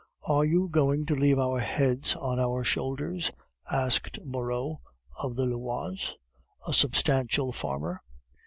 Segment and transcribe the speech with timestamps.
[0.23, 3.29] "Are you going to leave our heads on our shoulders?"
[3.71, 4.81] asked Moreau
[5.21, 6.15] (of the Oise),
[6.67, 8.01] a substantial farmer.